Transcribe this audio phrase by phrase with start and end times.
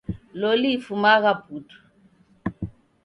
[0.39, 1.77] Loli ifumagha putu.